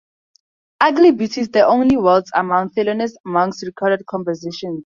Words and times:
"Ugly 0.79 1.11
Beauty" 1.11 1.41
is 1.41 1.49
the 1.49 1.63
only 1.63 1.95
waltz 1.95 2.31
among 2.33 2.69
Thelonious 2.71 3.13
Monk's 3.23 3.61
recorded 3.63 4.03
compositions. 4.09 4.79